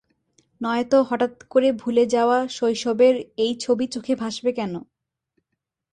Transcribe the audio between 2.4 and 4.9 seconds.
শৈশবের এই ছবি চোখে ভাসবে কেন?